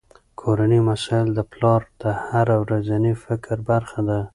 [0.39, 4.19] کورني مسایل د پلار د هره ورځني فکر برخه ده.